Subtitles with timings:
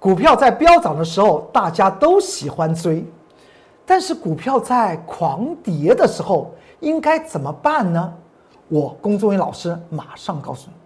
[0.00, 3.04] 股票在飙涨的时候，大家都喜欢追，
[3.84, 8.14] 但是股票在狂跌的时候，应该怎么办呢？
[8.68, 10.76] 我龚宗云老师马上告诉你。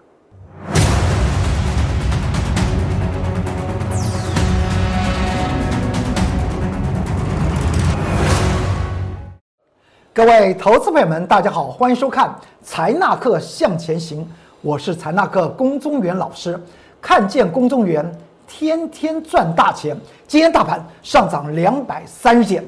[10.14, 12.28] 各位投资朋友们，大家好，欢迎收看
[12.62, 14.24] 《财纳课向前行》，
[14.62, 16.58] 我是财纳课龚宗元老师。
[16.98, 18.10] 看见龚宗元，
[18.52, 19.98] 天天赚大钱。
[20.28, 22.62] 今天大盘上涨两百三十点，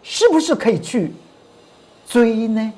[0.00, 1.12] 是不是可以去
[2.06, 2.72] 追呢？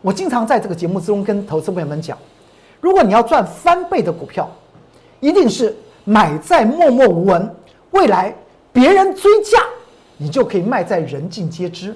[0.00, 2.16] 我经常在这个节目之中跟投资朋友们讲，
[2.80, 4.50] 如果你要赚翻倍的股票，
[5.20, 7.54] 一定是买在默默无闻，
[7.90, 8.34] 未来
[8.72, 9.58] 别人追价，
[10.16, 11.94] 你就可以卖在人尽皆知。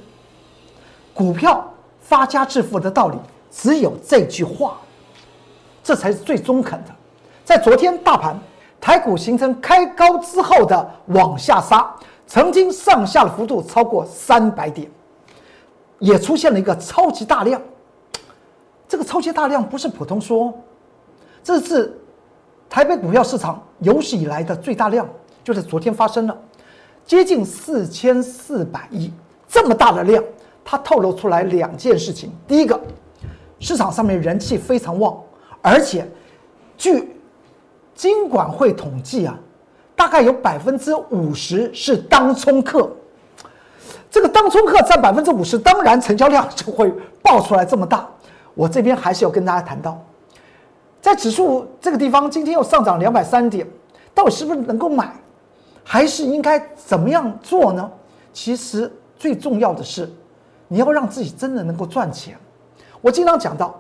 [1.15, 3.17] 股票发家致富的道理
[3.51, 4.79] 只有这句话，
[5.83, 6.91] 这才是最中肯的。
[7.43, 8.39] 在昨天大盘
[8.85, 11.91] 台股形成开高之后的往下杀，
[12.27, 14.87] 曾经上下的幅度超过三百点，
[16.01, 17.59] 也出现了一个超级大量。
[18.87, 20.53] 这个超级大量不是普通说，
[21.43, 21.99] 这是
[22.69, 25.09] 台北股票市场有史以来的最大量，
[25.43, 26.39] 就是昨天发生了，
[27.07, 29.11] 接近四千四百亿
[29.49, 30.23] 这么大的量。
[30.63, 32.79] 它透露出来两件事情：第一个，
[33.61, 35.19] 市场上面人气非常旺，
[35.63, 36.07] 而且
[36.77, 37.14] 据
[37.95, 39.39] 金管会统计啊，
[39.95, 42.91] 大概有百分之五十是当冲客。
[44.11, 46.93] 这个当冲客占百分之五十，当然成交量就会
[47.23, 48.09] 爆出来这么大。
[48.55, 50.01] 我这边还是要跟大家谈到，
[51.01, 53.67] 在指数这个地方，今天又上涨两百三点，
[54.15, 55.13] 到底是不是能够买，
[55.83, 57.91] 还是应该怎么样做呢？
[58.33, 60.09] 其实最重要的是。
[60.67, 62.37] 你要让自己真的能够赚钱。
[63.01, 63.79] 我经常讲到，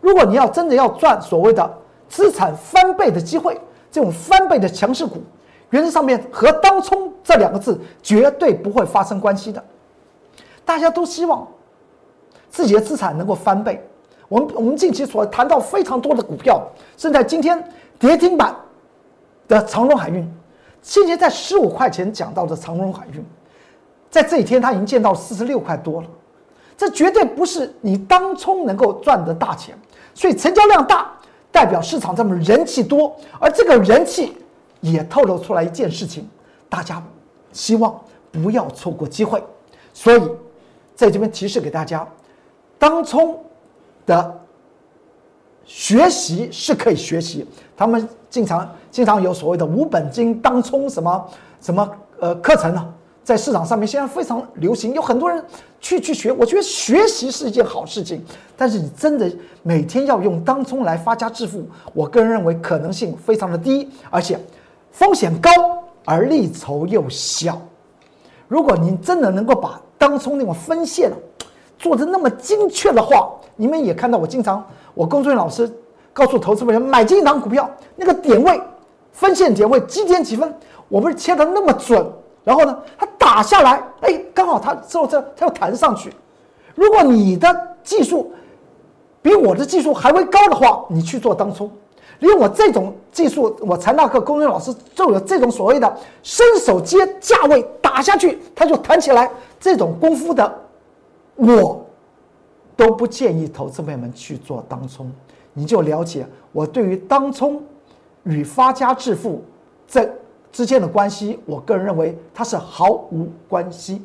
[0.00, 1.68] 如果你要真的要赚所谓的
[2.08, 5.22] 资产翻倍的机会，这种翻倍的强势股，
[5.70, 9.62] 原则上面和当冲这两个字绝对不会发生关系的。
[10.64, 11.46] 大家都希望
[12.50, 13.82] 自己的资产能够翻倍。
[14.28, 16.62] 我们我们近期所谈到非常多的股票，
[16.96, 17.62] 甚至今天
[17.98, 18.54] 跌停板
[19.46, 20.30] 的长荣海运，
[20.82, 23.24] 今天在十五块钱讲到的长荣海运。
[24.10, 26.06] 在这一天，它已经见到四十六块多了，
[26.76, 29.74] 这绝对不是你当冲能够赚的大钱。
[30.14, 31.10] 所以成交量大，
[31.58, 34.32] 代表市场上面人气多，而这个人气
[34.80, 36.24] 也透露出来一件事情：
[36.68, 37.02] 大家
[37.52, 39.42] 希望不要错过机会。
[39.92, 40.22] 所以
[40.94, 42.06] 在这边提示给大家，
[42.78, 43.36] 当冲
[44.06, 44.40] 的
[45.64, 47.44] 学习是可以学习，
[47.76, 51.28] 他们经常经常有所谓的无本金当冲什么
[51.60, 51.90] 什么
[52.20, 52.94] 呃课程呢？
[53.28, 55.44] 在市场上面现在非常流行，有很多人
[55.80, 56.32] 去去学。
[56.32, 58.24] 我觉得学习是一件好事情，
[58.56, 59.30] 但是你真的
[59.62, 61.62] 每天要用当冲来发家致富，
[61.92, 64.40] 我个人认为可能性非常的低，而且
[64.92, 65.50] 风险高
[66.06, 67.60] 而利筹又小。
[68.46, 71.12] 如果您真的能够把当冲那种分线
[71.78, 75.70] 做的那么精确的话，你们也看到我经常我工作人员老师
[76.14, 78.58] 告诉投资人买进一档股票，那个点位
[79.12, 80.50] 分线点位几点几分，
[80.88, 82.10] 我不是切的那么准。
[82.44, 86.10] 然后呢，它打下来，哎，刚好它之后这它又弹上去。
[86.74, 88.32] 如果你的技术
[89.20, 91.70] 比我的技术还会高的话，你去做当冲。
[92.20, 99.30] 因为我这种技术，我财纳课工人老师就有这种所谓的伸手接价位打下去，它就弹起来
[99.60, 100.60] 这种功夫的，
[101.36, 101.84] 我
[102.74, 105.12] 都不建议投资朋友们去做当冲。
[105.52, 107.62] 你就了解我对于当冲
[108.22, 109.44] 与发家致富
[109.86, 110.10] 这。
[110.52, 114.02] 之间的关系，我个人认为它是毫无关系。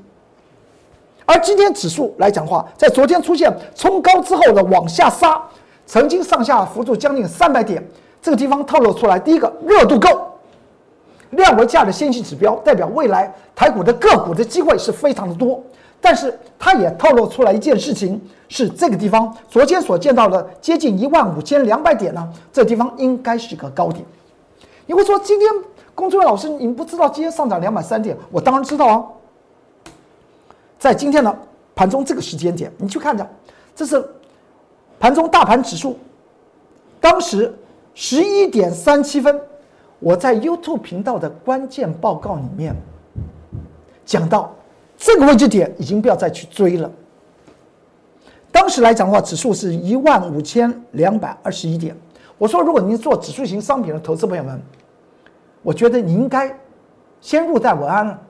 [1.26, 5.42] 而今天指数来讲话，在昨天出现冲高之后的往下杀，
[5.86, 7.82] 曾经上下幅度将近三百点，
[8.22, 10.10] 这个地方透露出来，第一个热度够，
[11.30, 15.64] 量为价的先行指标，代表未来台股的个股的机会是非常的多。
[16.02, 24.04] 但是它也透露出来一件事情，是这个地方昨天所见到的接近一万五千两百点呢，这地方应该是个高点。
[24.86, 25.50] 你会说今天？
[25.96, 28.18] 龚作伟老师，你不知道今天上涨两百三点？
[28.32, 29.06] 我当然知道啊。
[30.80, 31.34] 在今天的
[31.76, 33.26] 盘中这个时间点，你去看着，
[33.76, 34.04] 这是
[35.00, 35.98] 盘中大盘指数，
[37.00, 37.54] 当时
[37.94, 39.40] 十一点三七分，
[40.00, 42.76] 我在 YouTube 频道的关键报告里面
[44.04, 44.52] 讲到，
[44.98, 46.92] 这个位置点已经不要再去追了。
[48.52, 51.96] 当时来讲的话，指数是一万五千两百二十一点。
[52.38, 54.60] 我说，如果您做指数型商品的投资朋友们。
[55.64, 56.56] 我觉得你应该
[57.20, 58.22] 先入袋为安了，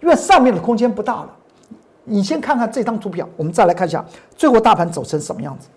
[0.00, 1.30] 因为上面的空间不大了。
[2.04, 4.04] 你先看看这张图表，我们再来看一下
[4.34, 5.68] 最后大盘走成什么样子，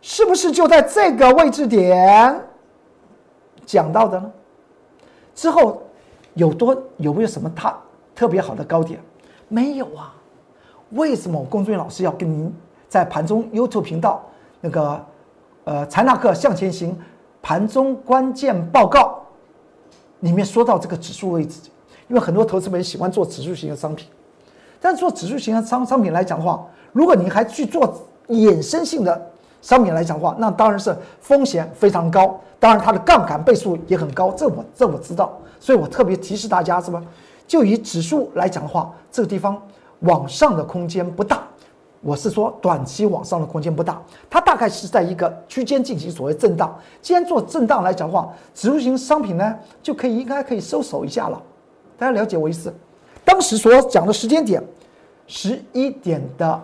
[0.00, 2.40] 是不是就在这个位置点
[3.64, 4.30] 讲到的呢？
[5.34, 5.82] 之后
[6.34, 7.76] 有多有没有什么它
[8.14, 9.00] 特别好的高点？
[9.48, 10.14] 没有啊。
[10.90, 12.54] 为什么我龚俊老师要跟您
[12.88, 14.24] 在盘中 YouTube 频道
[14.60, 15.04] 那个
[15.64, 16.96] 呃财纳克向前行
[17.42, 19.20] 盘中关键报告
[20.26, 21.60] 里面说到这个指数位置？
[22.08, 24.08] 因为很多投资人喜欢做指数型的商品，
[24.80, 29.30] 但做指数型的商商品来讲的话，如果你还去做衍生性的
[29.62, 37.02] 商品来讲的话，那当然是风险非常高，当然它的杠杆倍数也很高，这我这我知道，所以我特别提示大家，是吧？
[37.46, 39.60] 就以指数来讲的话，这个地方
[40.00, 41.42] 往上的空间不大，
[42.02, 44.00] 我是说短期往上的空间不大，
[44.30, 46.78] 它大概是在一个区间进行所谓震荡。
[47.02, 51.42] 既然做震荡来讲的话，指数型商品呢就可以应该可以收手一下了。
[51.98, 52.72] 大家了解我意思？
[53.24, 54.62] 当时所讲的时间点，
[55.26, 56.60] 十一点的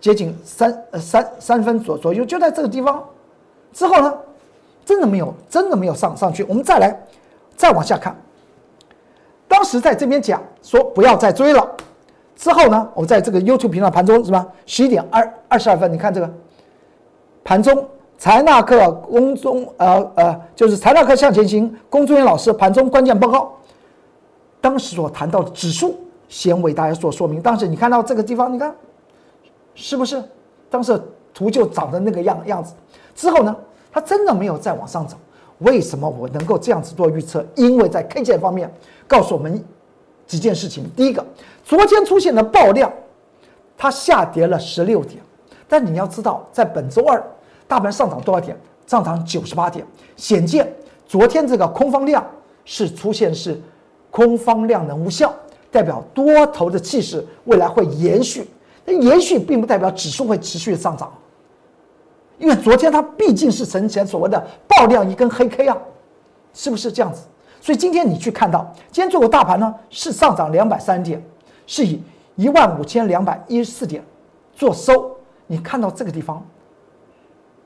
[0.00, 3.04] 接近三呃三三分左左右，就在这个地方。
[3.72, 4.14] 之后呢，
[4.84, 6.44] 真的没有，真的没有上上去。
[6.44, 6.98] 我们再来
[7.56, 8.16] 再往下看，
[9.46, 11.76] 当时在这边讲说不要再追了。
[12.42, 14.44] 之后呢，我在这个 YouTube 频道盘中是吧？
[14.66, 16.28] 十一点二二十二分，你看这个
[17.44, 17.86] 盘中
[18.18, 23.52] 财纳克公中呃呃，就是财纳克向前行龚中元老师盘中关键报告。
[24.60, 25.94] 当时所谈到的指数，
[26.28, 27.40] 先为大家做说明。
[27.40, 28.74] 当时你看到这个地方，你看
[29.76, 30.20] 是不是？
[30.68, 31.00] 当时
[31.32, 32.74] 图就长得那个样样子。
[33.14, 33.54] 之后呢，
[33.92, 35.16] 它真的没有再往上走。
[35.58, 37.46] 为什么我能够这样子做预测？
[37.54, 38.68] 因为在 K 线方面
[39.06, 39.64] 告诉我们
[40.32, 40.90] 几件事情。
[40.96, 41.22] 第一个，
[41.62, 42.90] 昨天出现的爆量，
[43.76, 45.22] 它下跌了十六点。
[45.68, 47.22] 但你要知道，在本周二，
[47.68, 48.56] 大盘上涨多少点？
[48.86, 49.86] 上涨九十八点。
[50.16, 50.72] 显见
[51.06, 52.26] 昨天这个空方量
[52.64, 53.60] 是出现是。
[54.10, 55.34] 空方量能无效，
[55.70, 58.46] 代表多头的气势未来会延续。
[58.84, 61.10] 那延续并不代表指数会持续上涨，
[62.36, 65.78] 因为昨天它毕竟是呈现所谓的爆量一根黑 K 啊，
[66.52, 67.22] 是不是这样子？
[67.62, 71.24] 所以今天你去看到，今天做个大盘呢是上涨两百三点，
[71.66, 72.02] 是以
[72.36, 74.04] 一万五千两百一十四点
[74.52, 75.16] 做收。
[75.46, 76.44] 你看到这个地方，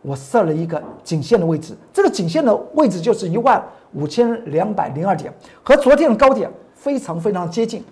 [0.02, 3.60] 我设了一个颈线的位置，这个颈线的位置就是一万。
[3.94, 5.32] 五千两百零二点
[5.62, 7.82] 和昨天的高点非常非常接近，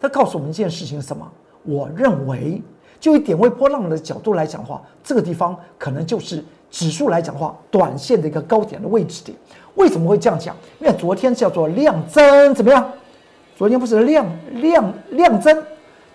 [0.00, 1.30] 它告诉我们一件事情是什么？
[1.62, 2.60] 我认为，
[2.98, 9.36] 就以点位波浪的角度来讲的话，这个地方可能就是指数来讲的话，短线的一个高点的位置点。
[9.74, 10.54] 为什么会这样讲？
[10.78, 12.90] 因为昨天叫做量增，怎么样？
[13.56, 15.62] 昨天不是量量量增，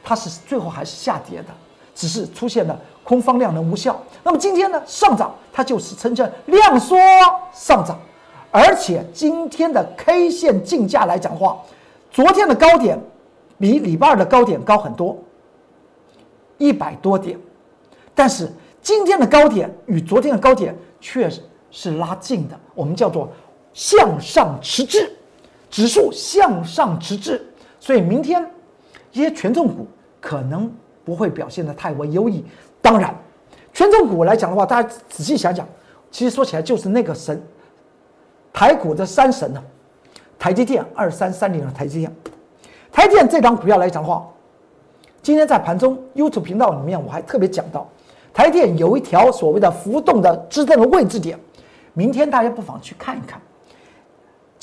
[0.03, 1.49] 它是最后还是下跌的，
[1.93, 4.01] 只是出现了空方量能无效。
[4.23, 6.97] 那么今天呢，上涨它就是呈现量缩
[7.53, 7.99] 上涨。
[8.51, 11.61] 而且今天的 K 线竞价来讲话，
[12.09, 12.97] 昨天的高点
[13.59, 15.17] 比礼拜二的高点高很多，
[16.57, 17.37] 一百多点，
[18.13, 18.49] 但是
[18.81, 21.29] 今天的高点与昨天的高点却
[21.69, 23.29] 是拉近的，我们叫做
[23.75, 25.11] 向上持滞，
[25.69, 27.45] 指数向上持滞，
[27.77, 28.49] 所以明天
[29.11, 29.85] 一些权重股
[30.21, 30.71] 可能
[31.03, 32.43] 不会表现的太为优异。
[32.81, 33.13] 当然，
[33.73, 35.67] 权重股来讲的话，大家仔细想想，
[36.09, 37.39] 其实说起来就是那个神。
[38.53, 39.61] 台股的三神呢，
[40.39, 42.15] 台积电二三三零的台积电，
[42.93, 44.25] 台电这张股票来讲的话，
[45.21, 47.89] 今天在盘中 YouTube 频道里面我还特别讲到，
[48.33, 51.37] 台电有一条所谓的浮动的支撑的位置点，
[51.93, 53.41] 明天大家不妨去看一看。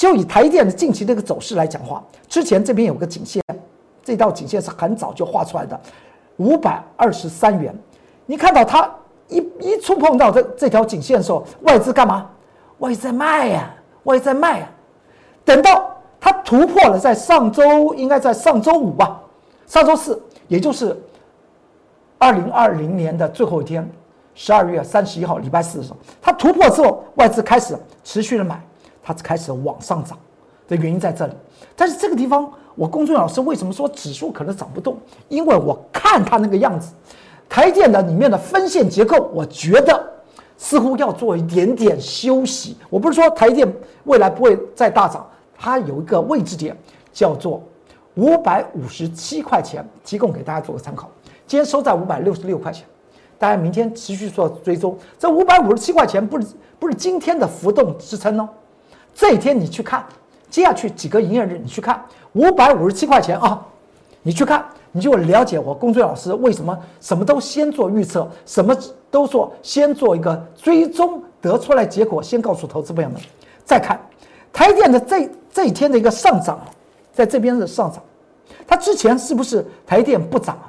[0.02, 3.40] 就以台电的近期这个走势来讲话，之前这边有个颈线，
[4.02, 5.80] 这道颈线是很早就画出来的，
[6.38, 7.72] 五百二十三元，
[8.26, 8.92] 你看到它
[9.28, 12.28] 一一触碰到这这条颈线的时候，外资干嘛？
[12.78, 13.72] 外资在卖呀。
[14.02, 14.68] 外资在卖啊，
[15.44, 19.20] 等到它突破了，在上周应该在上周五吧，
[19.68, 21.00] 上周四，也就是
[22.18, 23.88] 二零二零年的最后一天，
[24.34, 28.60] 十二月三十一号礼拜四的时候，它突破之后，外资开始持续的买，
[29.02, 30.18] 它开始往上涨
[30.68, 31.34] 的原因在这里。
[31.74, 34.96] 但是这个地方，我公众老师为什么说指数可能涨不动？
[35.28, 36.92] 因为我看它那个样子，
[37.48, 40.08] 台电的里面的分线结构，我觉得。
[40.58, 42.76] 似乎要做一点点休息。
[42.88, 43.66] 我不是说台电
[44.04, 45.28] 未来不会再大涨，
[45.58, 46.76] 它有一个位置点
[47.12, 47.60] 叫做
[48.14, 51.10] 五百五十七块钱，提供给大家做个参考。
[51.48, 52.86] 今天收在五百六十六块钱，
[53.38, 54.96] 大家明天持续做追踪。
[55.18, 56.46] 这五百五十七块钱不是
[56.78, 58.48] 不是今天的浮动支撑哦，
[59.14, 60.04] 这一天你去看，
[60.50, 62.02] 接下去几个营业日你去看
[62.32, 63.64] 五百五十七块钱啊，
[64.22, 64.64] 你去看。
[64.94, 68.76] 你就了解我工作老师为什么什么都先做预测，什么
[69.10, 73.18] 都做先做一个追踪，得出来结果先告诉投资朋友们。
[73.64, 73.98] 再看
[74.52, 76.60] 台电的这这一天的一个上涨，
[77.10, 78.02] 在这边的上涨，
[78.66, 80.68] 它之前是不是台电不涨啊？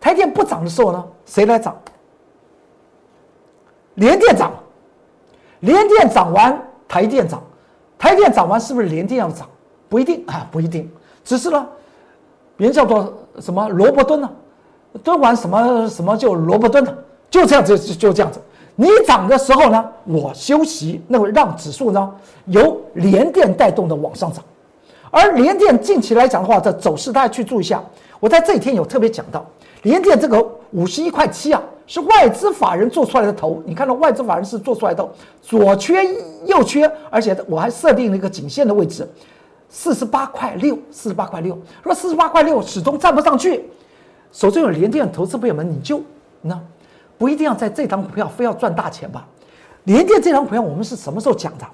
[0.00, 1.76] 台电不涨的时候呢，谁来涨？
[3.96, 4.52] 联电涨，
[5.60, 7.42] 联电涨完，台电涨，
[8.04, 9.48] 台电涨完是不是联电要涨？
[9.88, 10.86] 不一定 啊，不一定。
[11.24, 11.66] 只是呢，
[12.54, 14.30] 别人叫做什么萝卜蹲呢？
[15.02, 16.94] 蹲完什么什么就萝卜蹲了，
[17.30, 18.38] 就这样子就就这样子。
[18.76, 24.44] 你涨的时候呢，我休息，那么让指数呢由联电带动的往上涨。
[25.10, 27.82] 而联电近期来讲的话，这走势大家去注意一下。
[28.20, 29.42] 我在这一天有特别讲到，
[29.80, 33.62] 联电这个五十一块七啊，是外资法人做出来的头。
[33.66, 35.06] 你看到外资法人是做出来的
[35.42, 36.02] 左缺
[36.46, 39.08] 右缺，而且我还设定了一个颈线的位置，
[39.68, 41.58] 四十八块六，四十八块六。
[41.82, 43.64] 说四十八块六始终站不上去，
[44.32, 46.02] 手中有联电投资朋友们，你就
[46.42, 46.60] 那
[47.18, 49.26] 不一定要在这张股票非要赚大钱吧？
[49.84, 51.66] 联电这张股票我们是什么时候讲的？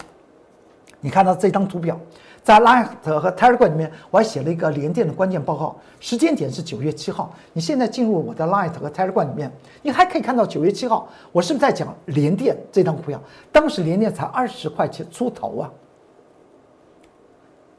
[1.01, 1.99] 你看到这张图表。
[2.43, 7.33] 在 Light 和 Telegram 里面，我还写了一个联电的关键报告，时间点是九月七号。
[7.53, 13.23] 你现在进入我的 Light 和 Telegram 里面，你还可以看到九月七号，我是不是在讲联电这张股票？
[13.53, 15.71] 当时联电才二十块钱出头啊。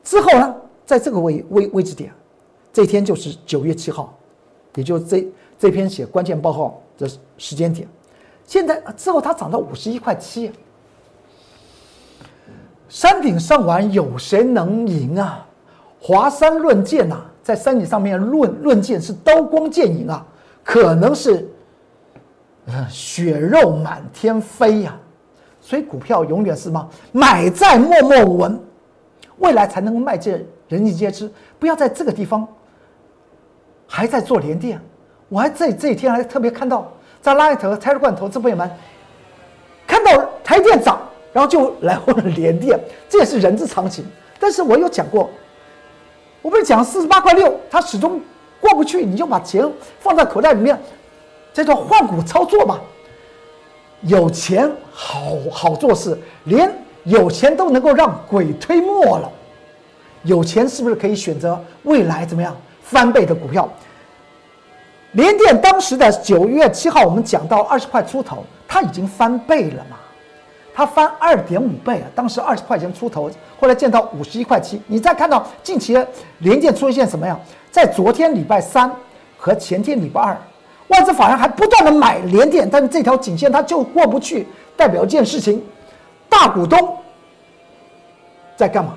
[0.04, 2.14] 之后呢，在这个位位位置点，
[2.72, 4.16] 这天就是九月七号，
[4.76, 5.28] 也就这
[5.58, 7.88] 这篇写关键报告的时间点。
[8.46, 10.52] 现在之后它涨到五十一块七。
[12.92, 15.48] 山顶上玩，有谁能赢啊？
[15.98, 20.26] 华山论剑呐，在山顶上面论论剑是刀光剑影啊，
[20.62, 21.50] 可能是
[22.90, 24.94] 血肉满天飞呀。
[25.62, 26.90] 所以股票永远是什么？
[27.14, 28.60] 买在默默无闻，
[29.38, 30.34] 未来才能够迈进
[30.68, 31.32] 人尽皆知。
[31.58, 32.46] 不要在这个地方
[33.88, 34.78] 还在做连电。
[35.30, 38.70] 我还在这几天还特别看到，在拉一头拆罐投资朋友们
[39.88, 41.01] 看到台电涨。
[41.34, 44.06] 然后就来问了联电，这也是人之常情。
[44.40, 45.30] 但是我有讲过，
[46.42, 48.20] 我不是讲四十八块六，它始终
[48.60, 49.66] 过不去，你就把钱
[50.00, 50.80] 放在口袋里面，
[51.54, 52.80] 这叫换股操作嘛。
[54.02, 56.74] 有钱好好做事，连
[57.04, 59.32] 有钱都能够让鬼推磨了。
[60.24, 63.70] 有钱是不是可以选择未来怎么样翻倍的股票？
[65.14, 69.98] 联电当时的九月七号，我们讲到二十块出头，它已经翻倍了嘛。
[70.74, 72.08] 它翻二点五倍啊！
[72.16, 74.82] 当时二十块钱出头，后来见到五十一块七。
[74.88, 76.08] 你再看到近期的
[76.40, 77.38] 连电出现什么呀？
[77.70, 78.92] 在昨天礼拜三
[79.38, 80.38] 和前天礼拜二，
[80.88, 85.64] 外资法人还不断的买连电，但是这条颈线它就过不去，代表一件事情：
[86.30, 86.98] 大股东
[88.56, 88.94] 在干嘛？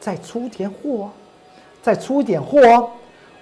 [0.00, 1.08] 在出点货，
[1.82, 2.90] 再出点货。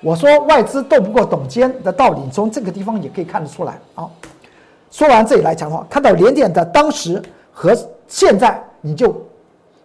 [0.01, 4.09] 我说外资斗不过董监的道理，从这个地方也可以看得出来啊。
[4.93, 7.21] 说完这里来讲的话，看到连点的当时
[7.51, 7.75] 和
[8.07, 9.17] 现在，你就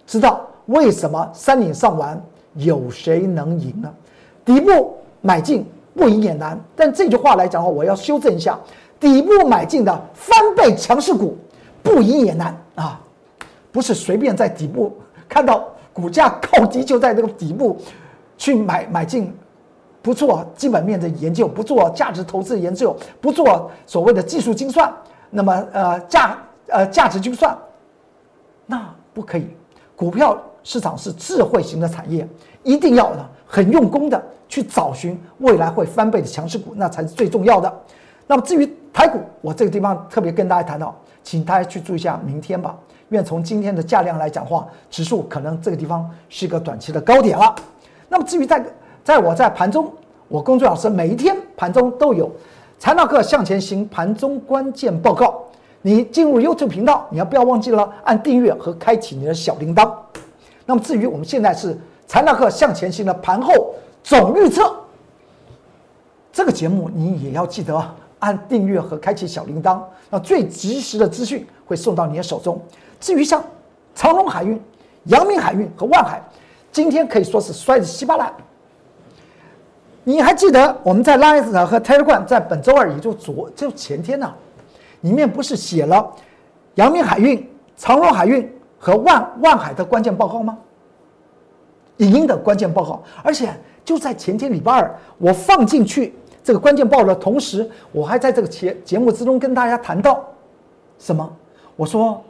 [0.05, 2.21] 知道为什么山顶上玩
[2.55, 3.89] 有谁能赢呢？
[4.43, 6.59] 底部买进不赢也难。
[6.75, 8.59] 但这句话来讲的话，我要修正一下：
[8.99, 11.37] 底部买进的翻倍强势股
[11.81, 12.99] 不赢也难啊，
[13.71, 14.93] 不是随便在底部
[15.29, 17.77] 看到股价 靠低就在这个底部
[18.37, 19.33] 去买买进。
[20.07, 24.89] 不做基本面的研究，不做价值投资研究，不做所谓的技术精算，
[25.29, 26.37] 那么呃价
[26.67, 27.53] 呃价值精算，
[28.65, 29.49] 那不可以。
[29.97, 32.25] 股票市场是智慧型的产业，
[32.63, 37.81] 一定要呢很用功的去找寻未来会翻倍的强势股，那才是最重要的。
[38.27, 42.77] 那么至于台股，我这个地方特别跟大家谈到，请大家去注意一下明天吧。
[43.09, 47.53] 因为从今天的价量来讲话，指数可能这个地方是一个短期的高点了。
[48.07, 48.65] 那么至于在
[49.07, 49.89] 在我在盘中，
[50.27, 52.29] 我工作老师每一天盘中都有
[52.77, 55.45] 财纳克向前行盘中关键报告。
[55.81, 59.89] 你进入 YouTube 频道，你要不要忘记了按订阅和开启你的小铃铛？
[60.65, 63.73] 那么至于我们现在是财纳克向前行的盘后
[64.03, 64.75] 总预测，
[66.33, 67.81] 这个节目你也要记得
[68.19, 72.61] 按订阅和开启小铃铛，那最及时的资讯会送到你的手中。
[72.99, 73.41] 至于像
[73.95, 74.61] 长隆海运、
[75.05, 76.21] 阳明海运和万海。
[76.73, 78.31] 今天可以说是摔得稀巴烂。
[80.07, 84.33] 你还记得我们在 Line 和 Telegram 在本周二，也就昨就前天呢，
[85.01, 86.09] 里面不是写了
[86.75, 87.45] 阳明海运、
[87.75, 88.49] 长荣海运
[88.79, 90.57] 和万万海的关键报告吗？
[91.97, 100.23] 影音的关键报告，而且就在前天礼拜二，我放进去这个关键报的同时，我还在这个节节目之中跟大家谈到
[100.99, 101.29] 什么？
[101.75, 102.23] 我说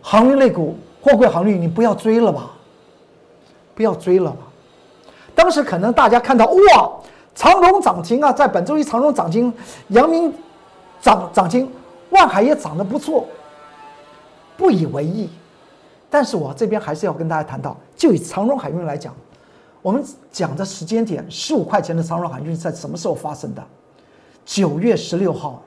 [0.00, 2.52] 航运类股、货柜航运，你不要追了吧。
[3.74, 4.38] 不要追了吧。
[5.34, 6.90] 当时可能大家看到哇，
[7.34, 9.52] 长隆涨停啊，在本周一长隆涨停，
[9.88, 10.32] 阳明
[11.00, 11.70] 涨涨停，
[12.10, 13.26] 万海也涨得不错，
[14.56, 15.30] 不以为意。
[16.10, 19.14] 但是我这边还是要跟大家谈到，就以长荣海运来讲，
[19.80, 23.62] 我们讲的时间点，十五块钱的长荣海运在什么时候发生的？
[24.44, 25.62] 九月十六号。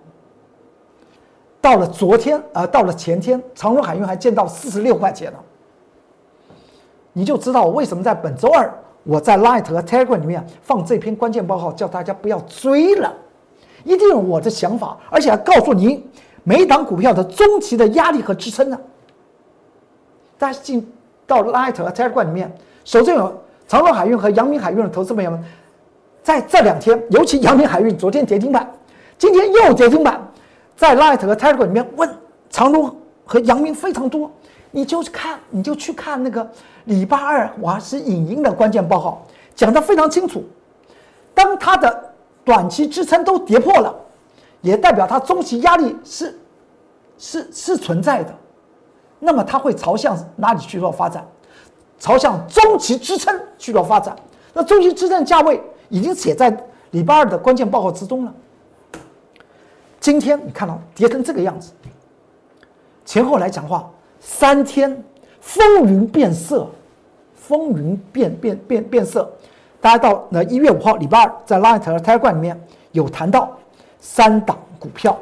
[1.59, 5.39] 到了昨天啊，到了前天，长荣海运还见到四十六块钱了。
[7.11, 8.71] 你就知道我为什么在本周二
[9.05, 13.13] 我在 Light 和 Telegram 里面放这篇关键报告，叫大家不要追了，
[13.83, 16.03] 一定有我的想法，而且还告诉您
[16.43, 18.77] 每档股票的中期的压力和支撑呢。
[20.39, 20.91] 大家进
[21.27, 22.51] 到 Light 和 Telegram 里面，
[22.83, 25.43] 首先有长荣海运和阳明海运的投资朋友们，
[26.23, 28.67] 在这两天，尤其阳明海运昨天跌停板，
[29.19, 30.19] 今天又跌停板，
[30.75, 32.09] 在 Light 和 Telegram 里面问
[32.49, 34.31] 长荣和阳明非常多。
[34.75, 36.45] 你就看，你就去看那个
[36.83, 40.43] 礼拜二我是影音的关键报告，讲的非常清楚。
[41.33, 42.13] 当它的
[42.43, 43.95] 短期支撑都跌破了，
[44.59, 46.37] 也代表它中期压力是
[47.17, 48.35] 是是存在的。
[49.17, 51.25] 那么它会朝向哪里去做发展？
[51.97, 54.13] 朝向中期支撑去做发展。
[54.53, 56.53] 那中期支撑价位已经写在
[56.91, 58.33] 礼拜二的关键报告之中了。
[60.01, 61.71] 今天你看到跌成这个样子，
[63.05, 63.89] 前后来讲话。
[64.25, 65.03] 三天
[65.39, 66.67] 风云变色，
[67.35, 69.31] 风云变变变变色。
[69.79, 72.59] 大家到那一月五号礼拜二，在 Light 和 Telegram 里面
[72.91, 73.55] 有谈到
[73.99, 75.15] 三档股票。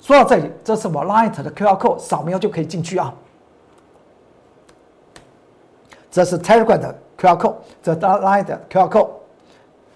[0.00, 3.12] 说到这里，这是我 Light 的 QR code，扫描就可以进去啊。
[6.08, 9.08] 这是 Telegram 的 QR code，这 Light 的 QR code，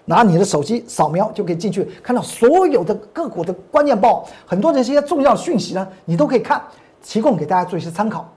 [0.03, 6.61] 拿你的手机扫描就可以进去，看到所有的个股的关键报，很多这些重要讯息呢，你都可以看。
[7.01, 8.29] 提供给大家做一些参考，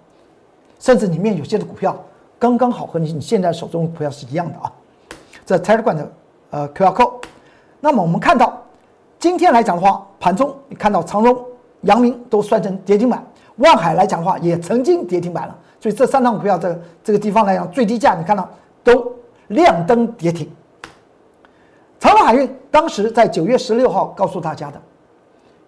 [0.78, 1.96] 甚至里面有些的股票
[2.38, 4.72] 刚刚好和你你现在手中的股票是一样的啊。
[5.46, 6.12] 这 Telegram 的
[6.50, 7.24] 呃 QR code。
[7.80, 8.62] 那么我们看到
[9.18, 11.36] 今天来讲的话，盘中你看到长荣、
[11.82, 13.22] 阳明都算成跌停板，
[13.56, 15.58] 万海来讲的话也曾经跌停板了。
[15.80, 18.48] 所以这三档股票在这个地方来讲，最低价你看到
[18.82, 19.12] 都
[19.48, 20.50] 亮灯跌停。
[22.00, 24.80] 长荣海运当时在九月十六号告诉大家的，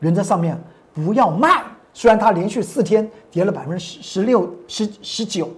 [0.00, 0.58] 原则上面
[0.94, 1.62] 不要卖。
[1.98, 5.48] 虽然它连续四天跌了百分之十十六十十九，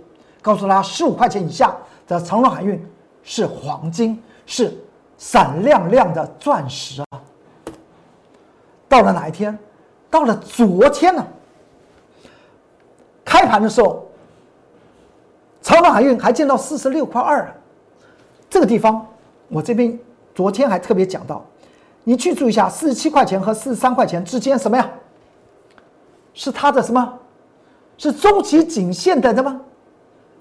[0.41, 1.77] 告诉他十五块钱以下
[2.07, 2.81] 的长荣海运
[3.25, 4.73] 是黄金，是
[5.17, 7.21] 闪亮亮的钻石啊！
[8.89, 9.59] 到了哪一天？
[10.09, 11.27] 到了昨天呢？
[13.25, 14.07] 开盘的时候，
[15.61, 17.53] 长荣海运还见到四十六块二，
[18.49, 19.05] 这个地方
[19.49, 19.99] 我这边
[20.37, 21.45] 昨天还特别讲到，
[22.05, 24.89] 你去注意一下，四十七块钱和四十三块钱之间什么呀？
[26.39, 27.13] 是它的什么？
[27.97, 29.61] 是中期颈线的什么？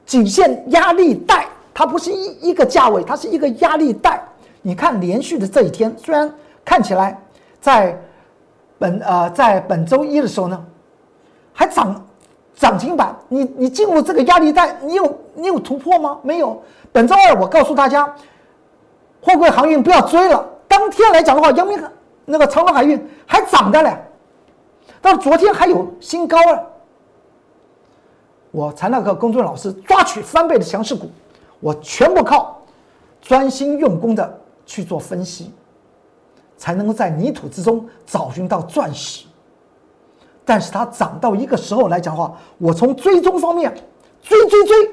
[0.06, 4.24] 颈线压力带，它不是一一个价位，它是一个压力带。
[4.62, 6.32] 你看连续的这一天，虽然
[6.64, 7.20] 看起来
[7.60, 8.00] 在
[8.78, 10.64] 本呃在本周一的时候呢，
[11.52, 12.06] 还涨
[12.56, 16.20] 涨停板，你你进入这个压力带，你有你有突破吗？
[16.22, 16.62] 没有。
[16.92, 18.06] 本周二我告诉大家，
[19.20, 20.48] 货柜航运不要追了。
[20.68, 21.82] 当天来讲的话，阳明
[22.24, 23.98] 那个长荣海运还涨的嘞。
[25.02, 26.64] 到昨天还有新高啊，
[28.52, 31.10] 我才那个公众老师抓取翻倍的强势股，
[31.60, 32.62] 我全部靠
[33.22, 35.54] 专心用功的去做分析，
[36.58, 39.26] 才能够在泥土之中找寻到钻石。
[40.44, 43.74] 但是它涨到一个时候来讲的话，我从追踪方面
[44.22, 44.92] 追追追，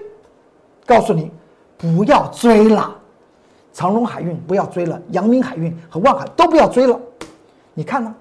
[0.84, 1.30] 告诉你
[1.78, 2.94] 不要追了，
[3.72, 6.98] 长荣海运不要追了，阳明海运和万海都不要追了。
[7.72, 8.14] 你看呢，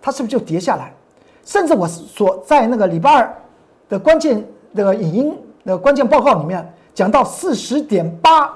[0.00, 0.94] 它是不是就跌下来？
[1.46, 3.34] 甚至我所在那个礼拜二
[3.88, 8.52] 的关键的影音的关键报告里面讲到四十点八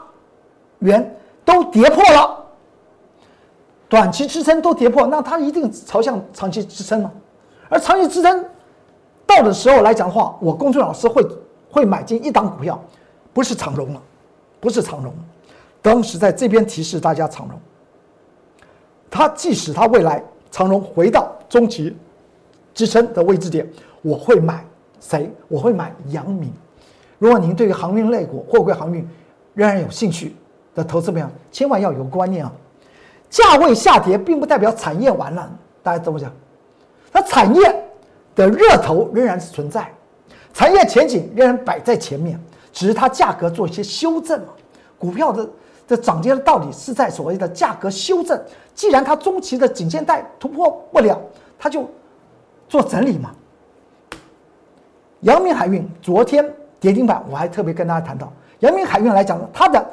[0.81, 2.44] 元都跌破了，
[3.88, 7.12] 短期支撑都跌破，那它一定朝向长期支撑了。
[7.68, 8.44] 而长期支撑
[9.24, 11.24] 到的时候来讲的话，我公孙老师会
[11.70, 12.83] 会买进一档股票，
[13.33, 14.03] 不是长荣了，
[14.59, 15.14] 不是长荣。
[15.81, 17.57] 当时在这边提示大家长荣，
[19.09, 21.96] 它即使它未来长荣回到中期。
[22.74, 23.68] 支撑的位置点，
[24.02, 24.64] 我会买
[25.00, 25.30] 谁？
[25.48, 26.52] 我会买阳明。
[27.18, 29.06] 如果您对于航运类股、货柜航运
[29.54, 30.35] 仍然有兴趣
[30.74, 32.52] 的投资朋友，千万要有观念啊！
[33.28, 35.50] 价位下跌并不代表产业完了，
[35.83, 36.28] 大家懂不懂？
[37.12, 37.85] 它产业
[38.35, 39.92] 的热头仍然是存在，
[40.54, 42.40] 产业前景仍然摆在前面，
[42.72, 44.48] 只是它价格做一些修正嘛。
[44.98, 45.48] 股票的
[45.88, 48.40] 的涨跌的道理是在所谓的价格修正。
[48.74, 51.20] 既然它中期的颈线带突破不了，
[51.59, 51.87] 它就。
[52.70, 53.33] 做整理嘛。
[55.22, 59.85] 阳明海运昨天跌停板，我还特别跟大家谈到，阳明海运来讲，它的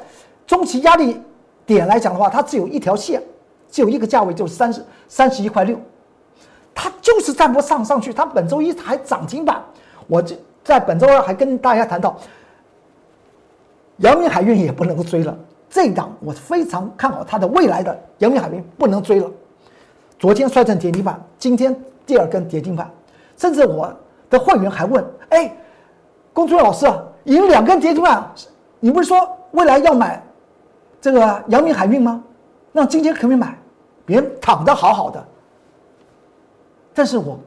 [0.46, 1.20] 中期压力
[1.66, 3.20] 点来讲的话，它只有一条线，
[3.68, 5.76] 只有一个价位，就是三十三十一块六，
[6.72, 8.12] 它就是站不上上去。
[8.14, 9.60] 它本周一还涨停板，
[10.06, 12.16] 我就在本周二还跟大家谈到，
[13.96, 15.36] 阳明海运也不能够追了，
[15.68, 19.28] 这一档我非常看好它的未来的阳明海运不能追了。
[20.16, 21.76] 昨天摔成跌停板，今天。
[22.08, 22.90] 第二根跌停板，
[23.36, 23.94] 甚至我
[24.30, 25.54] 的会员还问：“哎，
[26.32, 26.90] 公孙老师，
[27.24, 28.32] 赢两根跌停板
[28.80, 30.24] 你不是说未来要买
[31.02, 32.24] 这个阳明海运吗？
[32.72, 33.58] 那今天可不可以买？
[34.06, 35.22] 别人躺得好好的。
[36.94, 37.38] 但是我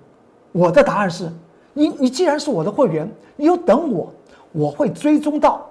[0.52, 1.28] 我的答案是，
[1.74, 4.14] 你你既然是我的会员，你又等我，
[4.52, 5.68] 我会追踪到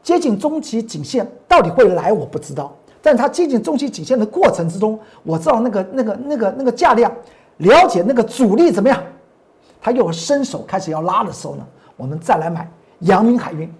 [0.00, 2.72] 接近中期颈线，到底会来我不知道。
[3.04, 7.10] 但它接近中期颈线的过程之中，我知道那个那个那个那个价量，
[7.58, 9.02] 了解那个主力怎么样，
[9.80, 12.68] 他又伸手开始要拉的时候呢，我们再来买
[13.00, 13.72] 阳明海运。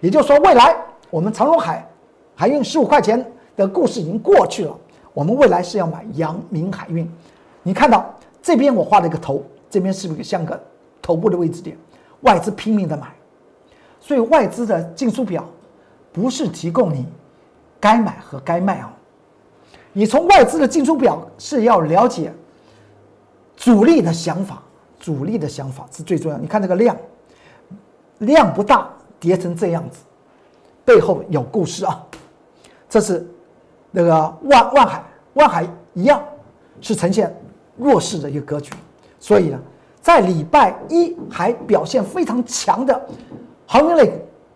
[0.00, 0.76] 也就是说，未来
[1.10, 1.86] 我们长荣海
[2.34, 3.24] 海运十五块钱
[3.56, 4.76] 的故事已经过去了，
[5.12, 7.10] 我们未来是要买阳明海运。
[7.62, 10.58] 你看到这边我画了一个头，这边是不是像个
[11.02, 11.76] 头部的位置点？
[12.22, 13.08] 外资拼命的买，
[14.00, 15.44] 所以外资的进出表
[16.12, 17.06] 不是提供你。
[17.78, 18.94] 该买和该卖啊！
[19.94, 22.30] 你从外资的进出表是要了解
[23.60, 24.62] 主力的想法，
[24.98, 26.38] 主力的想法是最重要。
[26.38, 26.96] 你看这个量，
[28.20, 28.88] 量不大，
[29.20, 29.98] 跌成这样子，
[30.82, 32.02] 背后有故事啊！
[32.88, 33.28] 这是
[33.90, 36.24] 那个万万海，万海一样
[36.80, 37.30] 是呈现
[37.76, 38.72] 弱势的一个格局。
[39.18, 39.60] 所以呢，
[40.00, 42.98] 在礼拜一还表现非常强的
[43.66, 44.06] 航运类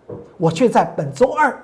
[0.07, 1.55] 股，我却在本周二。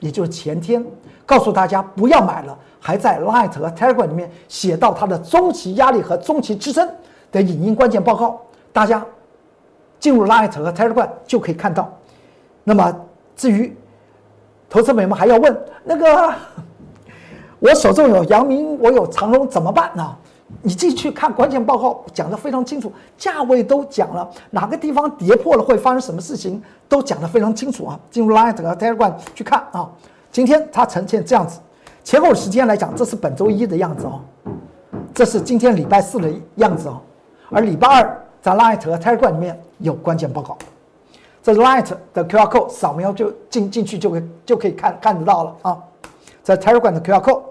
[0.00, 0.84] 也就是前天
[1.24, 6.88] 告诉大家不要买了，还在 Light 和 Telegram 里面写到它的中期压力和中期支撑
[7.32, 8.40] 的影音关键报告，
[8.72, 9.04] 大家
[9.98, 11.92] 进入 Light 和 Telegram 就可以看到。
[12.62, 12.94] 那么
[13.34, 13.76] 至于
[14.70, 16.32] 投资朋友们还要问那个，
[17.58, 20.16] 我手中有阳明，我有长隆怎么办呢？
[20.62, 27.98] 你自己去看关键报告，讲得非常清楚，价位都讲了，哪个地方跌破了会发生什么事情，都讲得非常清楚啊。
[28.12, 29.90] 进入 Light 和 Telegram 去看啊。
[30.30, 31.58] 今天它呈现这样子，
[32.06, 34.20] 前后时间来讲，这是本周一的样子哦，
[35.12, 37.00] 这是今天礼拜四的样子哦。
[37.50, 40.56] 而礼拜二在 Light 和 Telegram 里面有关键报告，
[41.42, 45.82] 这 Light 的 QR code 扫描就进进去就可就可以看看得到了啊。
[46.44, 47.42] 在 Telegram 的 QR code，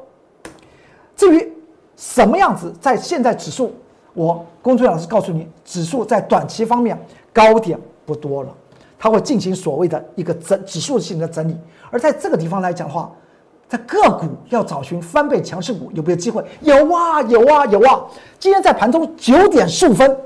[1.17, 1.51] 至于。
[1.97, 2.73] 什么样子？
[2.81, 3.73] 在现在指数，
[4.13, 6.99] 我工作老师告诉你，指数在短期方面
[7.31, 8.53] 高点不多了，
[8.99, 11.57] 它会进行所谓的一个整指数性的整理。
[11.89, 13.09] 而在这个地方来讲的话，
[13.67, 16.45] 在个股要找寻翻倍强势股有没有机会？
[16.61, 18.05] 有啊，有啊，有啊！
[18.39, 20.17] 今天在盘中九点十五分，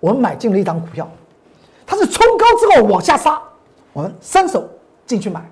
[0.00, 1.08] 我们买进了一档股票，
[1.86, 3.40] 它是冲高之后往下杀，
[3.92, 4.68] 我们伸手
[5.06, 5.44] 进去买。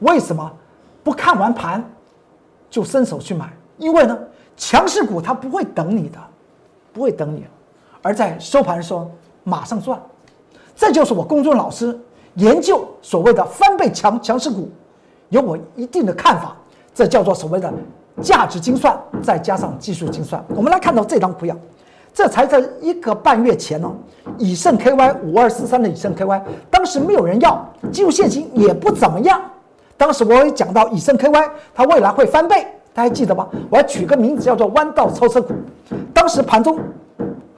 [0.00, 0.50] 为什么
[1.02, 1.82] 不看完盘
[2.68, 3.52] 就伸手去买？
[3.78, 4.18] 因为呢？
[4.56, 6.18] 强势股它不会等你的，
[6.92, 7.44] 不会等你，
[8.02, 9.10] 而在收盘的时候
[9.42, 10.00] 马上赚，
[10.76, 11.98] 这就是我公众老师
[12.34, 14.70] 研究所谓的翻倍强强势股，
[15.28, 16.56] 有我一定的看法，
[16.94, 17.72] 这叫做所谓的
[18.22, 20.42] 价值精算，再加上技术精算。
[20.54, 21.58] 我们来看到这张图样，
[22.12, 23.92] 这才在一个半月前呢，
[24.38, 29.40] 以盛 KY 五二四三的以盛 KY，当时没有人要，技术线型也不怎么样，
[29.96, 32.66] 当时我也讲到以盛 KY 它未来会翻倍。
[32.92, 33.48] 大家记得吗？
[33.70, 35.52] 我要取个名字叫做“弯道超车股”。
[36.14, 36.78] 当时盘中，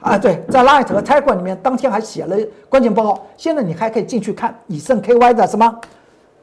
[0.01, 2.35] 啊，对，在 Light 和 table 里面，当天还写了
[2.67, 3.23] 关键报告。
[3.37, 5.79] 现在你还可以进去看以盛 KY 的什么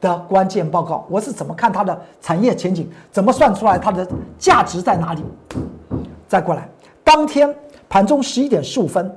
[0.05, 1.03] 的关键报告。
[1.09, 2.87] 我是怎么看它的产业前景？
[3.11, 5.23] 怎么算出来它的价值在哪里？
[6.27, 6.69] 再过来，
[7.03, 7.53] 当天
[7.89, 9.11] 盘中十一点十五分，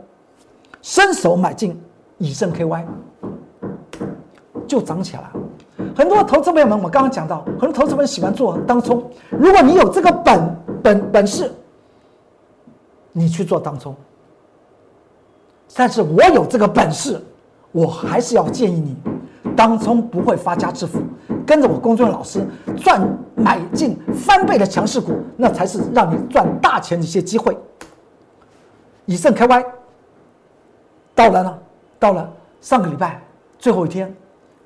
[0.81, 1.79] 伸手买进
[2.17, 2.85] 以盛 KY，
[4.67, 5.33] 就涨起来了。
[5.95, 9.05] 很多投资朋友们，我刚刚讲到，很多投资朋友喜欢做当冲。
[9.31, 11.53] 如果你有这个本本本事，
[13.13, 13.95] 你去做当冲。
[15.75, 17.23] 但是我有这个本事，
[17.73, 18.97] 我还是要建议你，
[19.59, 21.03] 当冲不会发家致富，
[21.45, 27.59] 跟着我公众老师赚买进翻倍的强势股，那才是让你赚大钱的一些机会。
[29.05, 29.65] 以盛开 Y
[31.13, 31.59] 到了呢，
[31.99, 33.21] 到了上个礼拜
[33.59, 34.15] 最后一天。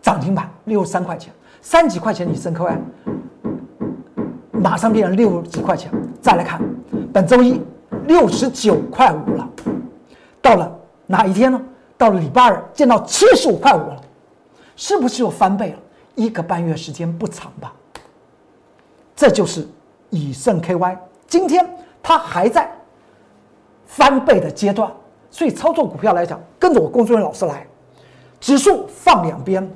[0.03, 2.77] 涨停板六十三块钱，三几块钱以升 KY，
[4.51, 5.93] 马上变成六几块钱。
[6.21, 6.61] 再来看，
[7.13, 7.63] 本周一
[8.09, 9.49] 六十九块五了，
[10.43, 10.77] 到了
[11.07, 11.63] 哪一天呢？
[11.97, 14.02] 到了礼拜二见到七十五块五了，
[14.77, 15.79] 是不是又翻倍了？
[16.15, 17.73] 一个半月时间不长吧？
[19.15, 19.67] 这就是
[20.11, 21.69] 以盛 KY，今天
[22.03, 22.71] 它还在
[23.87, 24.93] 翻倍的阶段，
[25.31, 27.67] 所以操作股票来讲，跟着我工作人员老师来，
[28.41, 29.69] 指数放两边。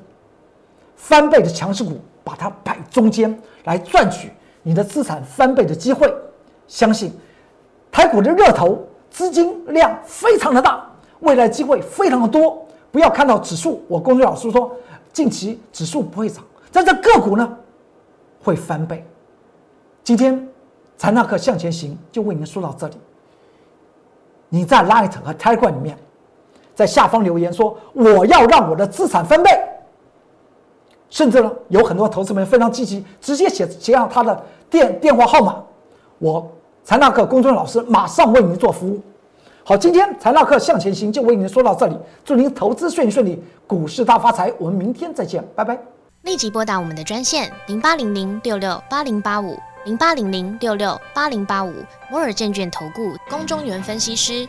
[0.97, 4.31] 翻倍的强势股，把它摆中间来赚取
[4.63, 6.13] 你的资产翻倍的机会。
[6.67, 7.13] 相信
[7.93, 12.66] 台股的热头资金量非常的大，未来机会非常的多。
[12.91, 14.75] 不要看到指数，我公众老师说
[15.13, 17.57] 近期指数不会涨，但这个股呢
[18.43, 19.05] 会翻倍。
[20.03, 20.49] 今天
[20.97, 22.97] 财纳克向前行就为您说到这里。
[24.49, 25.99] 你在 Light 和 Tiger 里面，
[26.75, 29.51] 在下方留言说我要让我的资产翻倍。
[31.09, 35.63] 甚至呢，有很多投资人非常积极，直接写写上他的电电话号码，
[36.19, 36.51] 我
[36.83, 39.01] 财纳克公众老师马上为您做服务。
[39.69, 44.53] 好，今天财纳克向前行就为您说到这里，祝您投资顺利顺利，股市大发财。
[44.61, 45.77] 我们明天再见，拜拜。
[46.23, 51.73] 立即拨打我们的专线零八零零六六八零八五零八零零六六八零八五
[52.09, 54.49] 摩尔证券投顾龚中原分析师。